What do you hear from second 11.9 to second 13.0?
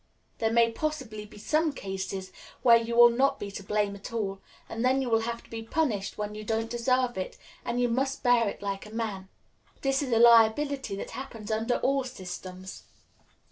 systems."